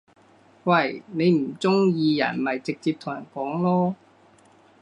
[0.63, 1.03] 喂！
[1.11, 3.93] 你唔中意人咪直接同人講囉